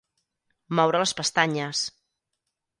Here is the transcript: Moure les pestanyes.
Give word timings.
Moure 0.79 1.03
les 1.03 1.15
pestanyes. 1.21 1.85